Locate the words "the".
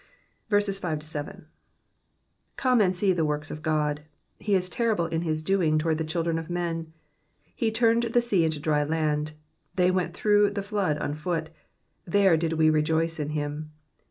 3.13-3.23, 5.99-6.03, 8.05-8.19, 10.49-10.63